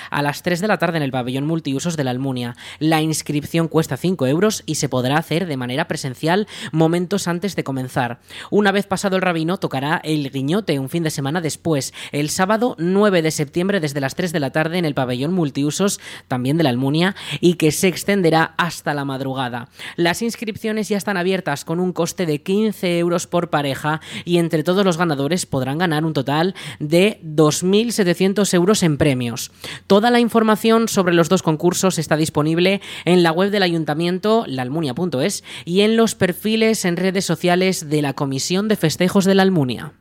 a 0.09 0.21
las 0.21 0.43
3 0.43 0.59
de 0.59 0.67
la 0.67 0.77
tarde 0.77 0.97
en 0.97 1.03
el 1.03 1.11
pabellón 1.11 1.45
multiusos 1.47 1.95
de 1.95 2.03
la 2.03 2.11
Almunia. 2.11 2.55
La 2.79 3.01
inscripción 3.01 3.67
cuesta 3.67 3.97
5 3.97 4.27
euros 4.27 4.63
y 4.65 4.75
se 4.75 4.89
podrá 4.89 5.17
hacer 5.17 5.47
de 5.47 5.57
manera 5.57 5.87
presencial 5.87 6.47
momentos 6.71 7.27
antes 7.27 7.55
de 7.55 7.63
comenzar. 7.63 8.19
Una 8.51 8.71
vez 8.71 8.85
pasado 8.85 9.15
el 9.15 9.21
rabino, 9.21 9.57
tocará 9.57 10.01
el 10.03 10.29
guiñote 10.29 10.77
un 10.79 10.89
fin 10.89 11.03
de 11.03 11.09
semana 11.09 11.41
después, 11.41 11.93
el 12.11 12.29
sábado 12.29 12.75
9 12.79 13.21
de 13.21 13.31
septiembre 13.31 13.79
desde 13.79 14.01
las 14.01 14.15
3 14.15 14.33
de 14.33 14.39
la 14.39 14.51
tarde 14.51 14.77
en 14.77 14.85
el 14.85 14.93
pabellón 14.93 15.33
multiusos 15.33 15.99
también 16.27 16.57
de 16.57 16.63
la 16.63 16.69
Almunia 16.69 17.15
y 17.39 17.53
que 17.53 17.71
se 17.71 17.87
extenderá 17.87 18.53
hasta 18.57 18.93
la 18.93 19.05
madrugada. 19.05 19.69
Las 19.95 20.21
inscripciones 20.21 20.89
ya 20.89 20.97
están 20.97 21.17
abiertas 21.17 21.63
con 21.63 21.79
un 21.79 21.93
coste 21.93 22.25
de 22.25 22.41
15 22.41 22.99
euros 22.99 23.27
por 23.27 23.49
pareja 23.49 24.01
y 24.25 24.37
entre 24.37 24.63
todos 24.63 24.85
los 24.85 24.97
ganadores 24.97 25.45
podrán 25.45 25.77
ganar 25.77 26.05
un 26.05 26.13
total 26.13 26.55
de 26.79 27.19
2.700 27.23 28.53
euros 28.53 28.83
en 28.83 28.97
premios. 28.97 29.44
Toda 29.87 30.11
la 30.11 30.19
información 30.19 30.87
sobre 30.87 31.13
los 31.13 31.29
dos 31.29 31.43
concursos 31.43 31.97
está 31.97 32.17
disponible 32.17 32.81
en 33.05 33.23
la 33.23 33.31
web 33.31 33.51
del 33.51 33.63
ayuntamiento, 33.63 34.45
laalmunia.es, 34.47 35.43
y 35.65 35.81
en 35.81 35.97
los 35.97 36.15
perfiles 36.15 36.85
en 36.85 36.97
redes 36.97 37.25
sociales 37.25 37.89
de 37.89 38.01
la 38.01 38.13
Comisión 38.13 38.67
de 38.67 38.75
Festejos 38.75 39.25
de 39.25 39.35
la 39.35 39.43
Almunia. 39.43 39.93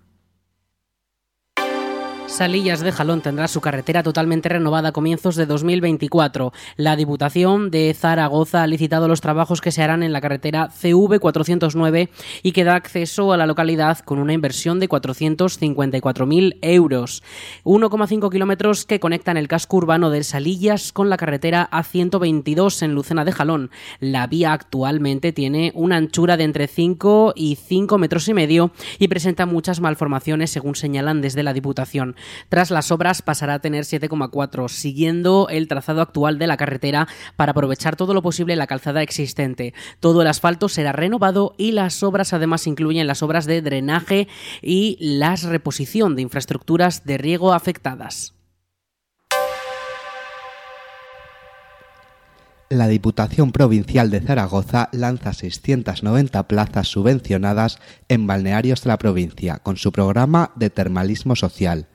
Salillas 2.35 2.81
de 2.81 2.91
Jalón 2.91 3.21
tendrá 3.21 3.47
su 3.47 3.61
carretera 3.61 4.03
totalmente 4.03 4.49
renovada 4.49 4.89
a 4.89 4.93
comienzos 4.93 5.37
de 5.37 5.47
2024. 5.47 6.53
La 6.77 6.97
Diputación 6.97 7.71
de 7.71 7.95
Zaragoza 7.95 8.65
ha 8.65 8.67
licitado 8.67 9.07
los 9.07 9.21
trabajos 9.21 9.61
que 9.61 9.71
se 9.71 9.85
harán 9.85 10.03
en 10.03 10.13
la 10.13 10.21
carretera 10.21 10.69
CV409 10.71 12.09
y 12.43 12.51
que 12.51 12.65
da 12.65 12.75
acceso 12.75 13.33
a 13.33 13.37
la 13.37 13.47
localidad 13.47 14.01
con 14.01 14.19
una 14.19 14.33
inversión 14.33 14.81
de 14.81 14.89
454.000 14.89 16.59
euros. 16.63 17.23
1,5 17.63 18.33
kilómetros 18.33 18.85
que 18.85 18.99
conectan 18.99 19.37
el 19.37 19.47
casco 19.47 19.77
urbano 19.77 20.11
de 20.11 20.25
Salillas 20.25 20.93
con 20.93 21.11
la 21.11 21.17
carretera 21.17 21.71
A122 21.71 22.83
en 22.83 22.97
Lucena 22.97 23.25
de 23.25 23.31
Jalón. 23.31 23.71
La 24.01 24.27
vía 24.27 24.53
actualmente 24.53 25.33
tiene 25.33 25.71
una 25.77 25.99
anchura 25.99 26.37
de 26.37 26.43
entre 26.43 26.67
5 26.67 27.35
y 27.37 27.55
5 27.55 27.97
metros 27.97 28.27
y 28.27 28.35
medio 28.35 28.73
y 28.99 29.07
presenta 29.07 29.47
muchas 29.47 29.79
malformaciones 29.79 30.51
según 30.51 30.75
señalan 30.75 31.21
desde 31.21 31.45
la 31.45 31.53
Diputación. 31.53 32.17
Tras 32.49 32.71
las 32.71 32.91
obras 32.91 33.23
pasará 33.23 33.55
a 33.55 33.59
tener 33.59 33.85
7,4, 33.85 34.69
siguiendo 34.69 35.49
el 35.51 35.69
trazado 35.69 36.01
actual 36.01 36.39
de 36.39 36.47
la 36.47 36.57
carretera 36.57 37.09
para 37.37 37.53
aprovechar 37.53 37.97
todo 37.97 38.15
lo 38.15 38.23
posible 38.23 38.57
la 38.57 38.67
calzada 38.67 39.03
existente. 39.03 39.75
Todo 40.01 40.23
el 40.23 40.29
asfalto 40.29 40.69
será 40.69 40.93
renovado 40.93 41.55
y 41.59 41.73
las 41.73 42.03
obras 42.03 42.33
además 42.33 42.67
incluyen 42.67 43.07
las 43.07 43.23
obras 43.23 43.47
de 43.47 43.63
drenaje 43.63 44.29
y 44.63 44.97
la 45.01 45.37
reposición 45.37 46.17
de 46.17 46.23
infraestructuras 46.23 47.05
de 47.05 47.19
riego 47.19 47.53
afectadas. 47.53 48.35
La 52.71 52.89
Diputación 52.89 53.53
Provincial 53.53 54.11
de 54.11 54.21
Zaragoza 54.21 54.89
lanza 54.91 55.33
690 55.33 56.49
plazas 56.49 56.89
subvencionadas 56.89 57.79
en 58.09 58.27
balnearios 58.27 58.83
de 58.83 58.89
la 58.89 58.99
provincia 58.99 59.59
con 59.59 59.77
su 59.77 59.93
programa 59.93 60.51
de 60.57 60.71
termalismo 60.71 61.37
social. 61.37 61.89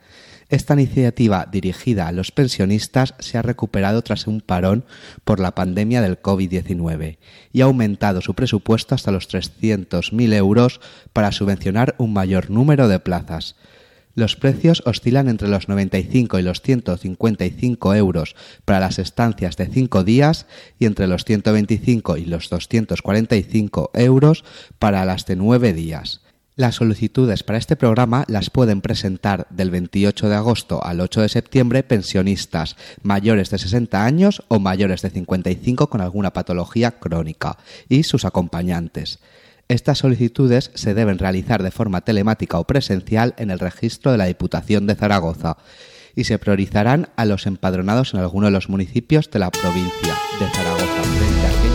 Esta 0.50 0.74
iniciativa 0.74 1.48
dirigida 1.52 2.08
a 2.08 2.12
los 2.12 2.32
pensionistas 2.32 3.14
se 3.20 3.38
ha 3.38 3.44
recuperado 3.44 4.02
tras 4.02 4.26
un 4.26 4.42
parón 4.42 4.84
por 5.24 5.40
la 5.40 5.54
pandemia 5.54 6.02
del 6.02 6.20
COVID-19 6.20 7.20
y 7.54 7.62
ha 7.62 7.66
aumentado 7.66 8.22
su 8.22 8.34
presupuesto 8.34 8.96
hasta 8.96 9.12
los 9.12 9.30
300.000 9.30 10.34
euros 10.34 10.82
para 11.14 11.32
subvencionar 11.32 11.94
un 12.00 12.14
mayor 12.14 12.50
número 12.50 12.88
de 12.88 13.00
plazas. 13.00 13.58
Los 14.16 14.36
precios 14.36 14.82
oscilan 14.88 15.30
entre 15.30 15.50
los 15.50 15.70
95 15.70 16.40
y 16.40 16.42
los 16.42 16.62
155 16.62 17.94
euros 17.94 18.36
para 18.66 18.80
las 18.80 18.98
estancias 18.98 19.56
de 19.56 19.68
5 19.68 20.04
días 20.04 20.48
y 20.80 20.88
entre 20.88 21.06
los 21.06 21.26
125 21.26 22.18
y 22.18 22.26
los 22.26 22.50
245 22.50 23.92
euros 23.94 24.44
para 24.80 25.06
las 25.06 25.28
de 25.28 25.36
9 25.36 25.74
días. 25.74 26.22
Las 26.60 26.76
solicitudes 26.76 27.44
para 27.44 27.58
este 27.58 27.78
programa 27.78 28.26
las 28.28 28.50
pueden 28.50 28.82
presentar 28.82 29.48
del 29.50 29.72
28 29.72 30.28
de 30.28 30.36
agosto 30.36 30.84
al 30.84 31.00
8 31.00 31.22
de 31.22 31.30
septiembre 31.30 31.84
pensionistas 31.84 32.76
mayores 33.02 33.50
de 33.50 33.60
60 33.60 34.04
años 34.04 34.44
o 34.50 34.60
mayores 34.60 35.02
de 35.02 35.10
55 35.10 35.90
con 35.90 36.02
alguna 36.02 36.34
patología 36.34 37.00
crónica 37.00 37.58
y 37.88 38.04
sus 38.04 38.26
acompañantes. 38.26 39.20
Estas 39.70 40.00
solicitudes 40.00 40.72
se 40.74 40.94
deben 40.94 41.18
realizar 41.18 41.64
de 41.64 41.72
forma 41.72 42.02
telemática 42.02 42.60
o 42.60 42.66
presencial 42.66 43.36
en 43.38 43.52
el 43.52 43.60
registro 43.60 44.12
de 44.12 44.18
la 44.18 44.26
Diputación 44.26 44.86
de 44.86 44.96
Zaragoza 44.96 45.56
y 46.14 46.26
se 46.26 46.40
priorizarán 46.40 47.08
a 47.16 47.24
los 47.24 47.48
empadronados 47.48 48.14
en 48.14 48.20
alguno 48.20 48.48
de 48.48 48.52
los 48.52 48.68
municipios 48.68 49.32
de 49.32 49.40
la 49.40 49.50
provincia 49.50 50.14
de 50.42 50.50
Zaragoza 50.50 51.69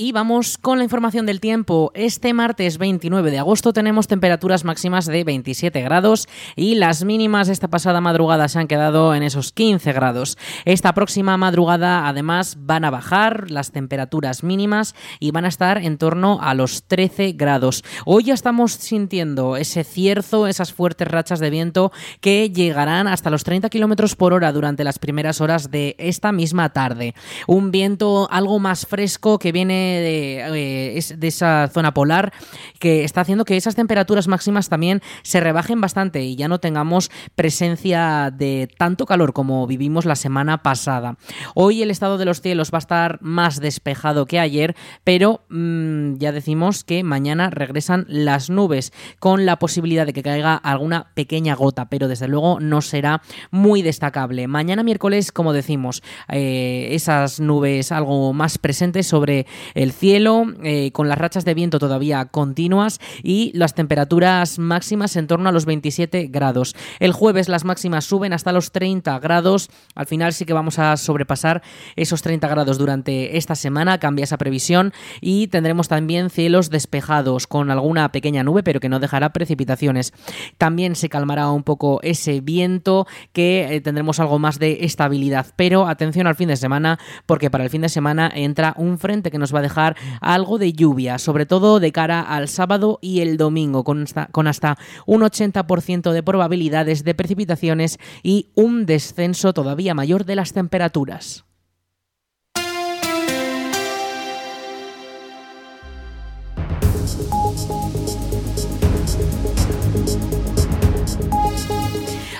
Y 0.00 0.12
vamos 0.12 0.58
con 0.58 0.78
la 0.78 0.84
información 0.84 1.26
del 1.26 1.40
tiempo. 1.40 1.90
Este 1.92 2.32
martes 2.32 2.78
29 2.78 3.32
de 3.32 3.40
agosto 3.40 3.72
tenemos 3.72 4.06
temperaturas 4.06 4.64
máximas 4.64 5.06
de 5.06 5.24
27 5.24 5.82
grados 5.82 6.28
y 6.54 6.76
las 6.76 7.02
mínimas 7.02 7.48
esta 7.48 7.66
pasada 7.66 8.00
madrugada 8.00 8.46
se 8.46 8.60
han 8.60 8.68
quedado 8.68 9.12
en 9.12 9.24
esos 9.24 9.50
15 9.50 9.92
grados. 9.92 10.38
Esta 10.64 10.94
próxima 10.94 11.36
madrugada 11.36 12.06
además 12.06 12.58
van 12.60 12.84
a 12.84 12.90
bajar 12.90 13.50
las 13.50 13.72
temperaturas 13.72 14.44
mínimas 14.44 14.94
y 15.18 15.32
van 15.32 15.46
a 15.46 15.48
estar 15.48 15.78
en 15.78 15.98
torno 15.98 16.38
a 16.42 16.54
los 16.54 16.84
13 16.84 17.32
grados. 17.32 17.82
Hoy 18.04 18.22
ya 18.22 18.34
estamos 18.34 18.74
sintiendo 18.74 19.56
ese 19.56 19.82
cierzo, 19.82 20.46
esas 20.46 20.72
fuertes 20.72 21.08
rachas 21.08 21.40
de 21.40 21.50
viento 21.50 21.90
que 22.20 22.50
llegarán 22.50 23.08
hasta 23.08 23.30
los 23.30 23.42
30 23.42 23.68
kilómetros 23.68 24.14
por 24.14 24.32
hora 24.32 24.52
durante 24.52 24.84
las 24.84 25.00
primeras 25.00 25.40
horas 25.40 25.72
de 25.72 25.96
esta 25.98 26.30
misma 26.30 26.72
tarde. 26.72 27.16
Un 27.48 27.72
viento 27.72 28.28
algo 28.30 28.60
más 28.60 28.86
fresco 28.86 29.40
que 29.40 29.50
viene 29.50 29.87
de, 29.88 30.96
de, 31.16 31.28
esa 31.28 31.68
zona 31.72 31.94
polar 31.94 32.32
que 32.78 33.04
está 33.04 33.22
haciendo 33.22 33.44
que 33.44 33.56
esas 33.56 33.74
temperaturas 33.74 34.28
máximas 34.28 34.68
también 34.68 35.02
se 35.22 35.40
rebajen 35.40 35.80
bastante 35.80 36.22
y 36.22 36.36
ya 36.36 36.48
no 36.48 36.58
tengamos 36.58 37.10
presencia 37.34 38.30
de 38.30 38.68
tanto 38.76 39.06
calor 39.06 39.32
como 39.32 39.66
vivimos 39.66 40.04
la 40.04 40.16
semana 40.16 40.62
pasada. 40.62 41.16
Hoy 41.54 41.82
el 41.82 41.90
estado 41.90 42.18
de 42.18 42.24
los 42.24 42.40
cielos 42.40 42.70
va 42.72 42.78
a 42.78 42.80
estar 42.80 43.18
más 43.20 43.60
despejado 43.60 44.26
que 44.26 44.38
ayer, 44.38 44.76
pero 45.04 45.42
mmm, 45.48 46.14
ya 46.16 46.32
decimos 46.32 46.84
que 46.84 47.02
mañana 47.02 47.50
regresan 47.50 48.06
las 48.08 48.50
nubes 48.50 48.92
con 49.18 49.46
la 49.46 49.58
posibilidad 49.58 50.06
de 50.06 50.12
que 50.12 50.22
caiga 50.22 50.54
alguna 50.54 51.10
pequeña 51.14 51.54
gota, 51.54 51.88
pero 51.88 52.08
desde 52.08 52.28
luego 52.28 52.60
no 52.60 52.80
será 52.80 53.22
muy 53.50 53.82
destacable. 53.82 54.46
Mañana 54.46 54.82
miércoles, 54.82 55.32
como 55.32 55.52
decimos, 55.52 56.02
eh, 56.28 56.88
esas 56.92 57.40
nubes 57.40 57.92
algo 57.92 58.32
más 58.32 58.58
presentes 58.58 59.06
sobre 59.06 59.46
el 59.78 59.92
cielo, 59.92 60.44
eh, 60.64 60.90
con 60.90 61.08
las 61.08 61.18
rachas 61.18 61.44
de 61.44 61.54
viento 61.54 61.78
todavía 61.78 62.24
continuas 62.24 63.00
y 63.22 63.52
las 63.54 63.74
temperaturas 63.74 64.58
máximas 64.58 65.14
en 65.14 65.28
torno 65.28 65.48
a 65.48 65.52
los 65.52 65.66
27 65.66 66.26
grados. 66.26 66.74
El 66.98 67.12
jueves 67.12 67.48
las 67.48 67.64
máximas 67.64 68.04
suben 68.04 68.32
hasta 68.32 68.52
los 68.52 68.72
30 68.72 69.16
grados. 69.20 69.70
Al 69.94 70.06
final 70.06 70.32
sí 70.32 70.44
que 70.46 70.52
vamos 70.52 70.80
a 70.80 70.96
sobrepasar 70.96 71.62
esos 71.94 72.22
30 72.22 72.48
grados 72.48 72.76
durante 72.76 73.36
esta 73.36 73.54
semana, 73.54 73.98
cambia 73.98 74.24
esa 74.24 74.36
previsión 74.36 74.92
y 75.20 75.46
tendremos 75.46 75.86
también 75.86 76.28
cielos 76.28 76.70
despejados 76.70 77.46
con 77.46 77.70
alguna 77.70 78.10
pequeña 78.10 78.42
nube, 78.42 78.64
pero 78.64 78.80
que 78.80 78.88
no 78.88 78.98
dejará 78.98 79.32
precipitaciones. 79.32 80.12
También 80.58 80.96
se 80.96 81.08
calmará 81.08 81.52
un 81.52 81.62
poco 81.62 82.00
ese 82.02 82.40
viento 82.40 83.06
que 83.32 83.76
eh, 83.76 83.80
tendremos 83.80 84.18
algo 84.18 84.40
más 84.40 84.58
de 84.58 84.78
estabilidad, 84.80 85.46
pero 85.54 85.86
atención 85.86 86.26
al 86.26 86.34
fin 86.34 86.48
de 86.48 86.56
semana 86.56 86.98
porque 87.26 87.48
para 87.48 87.62
el 87.62 87.70
fin 87.70 87.82
de 87.82 87.88
semana 87.88 88.28
entra 88.34 88.74
un 88.76 88.98
frente 88.98 89.30
que 89.30 89.38
nos 89.38 89.54
va 89.54 89.60
a 89.60 89.67
dejar 89.68 89.96
algo 90.20 90.58
de 90.58 90.72
lluvia, 90.72 91.18
sobre 91.18 91.46
todo 91.46 91.78
de 91.78 91.92
cara 91.92 92.20
al 92.22 92.48
sábado 92.48 92.98
y 93.02 93.20
el 93.20 93.36
domingo, 93.36 93.84
con 93.84 94.00
hasta, 94.46 94.78
un 95.06 95.20
80% 95.20 96.12
de 96.12 96.22
probabilidades 96.22 97.04
de 97.04 97.14
precipitaciones 97.14 97.98
y 98.22 98.48
un 98.54 98.86
descenso 98.86 99.52
todavía 99.52 99.94
mayor 99.94 100.24
de 100.24 100.36
las 100.36 100.52
temperaturas. 100.52 101.47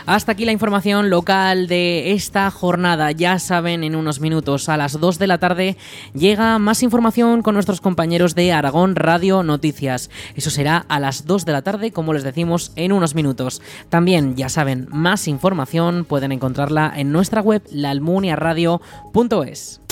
Hasta 0.09 0.33
aquí 0.33 0.45
la 0.47 0.53
información 0.53 1.11
local 1.11 1.67
de 1.67 2.13
esta 2.13 2.51
jornada. 2.51 3.13
Ya 3.13 3.39
saben, 3.39 3.85
en 3.85 3.95
unos 3.95 4.21
minutos 4.21 4.71
a 4.71 4.79
las 4.79 4.99
2 4.99 5.19
de 5.19 5.27
la 5.27 5.37
tarde 5.37 5.77
llega 6.15 6.59
más 6.59 6.83
información 6.83 7.43
con 7.43 7.53
nuestros 7.53 7.83
compañeros 7.83 8.35
de 8.35 8.55
Aragón 8.55 8.97
Radio 8.97 9.43
Noticias. 9.43 10.09
Eso 10.35 10.49
será 10.49 10.79
a 10.89 10.99
las 10.99 11.27
2 11.27 11.45
de 11.45 11.53
la 11.53 11.61
tarde, 11.61 11.93
como 11.93 12.15
les 12.15 12.23
decimos, 12.23 12.73
en 12.75 12.93
unos 12.93 13.15
minutos. 13.15 13.61
También, 13.91 14.35
ya 14.35 14.49
saben, 14.49 14.89
más 14.91 15.29
información 15.29 16.07
pueden 16.07 16.33
encontrarla 16.33 16.91
en 16.97 17.13
nuestra 17.13 17.43
web 17.43 17.63
laalmuniaradio.es. 17.71 19.83